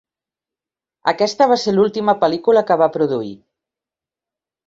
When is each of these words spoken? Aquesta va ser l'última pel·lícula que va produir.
Aquesta 1.11 1.47
va 1.51 1.57
ser 1.65 1.73
l'última 1.75 2.15
pel·lícula 2.23 2.65
que 2.71 2.77
va 2.85 2.89
produir. 2.97 3.31